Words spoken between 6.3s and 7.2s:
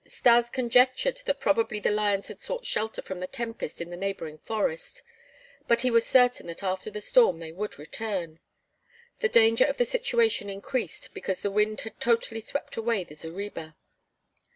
that after the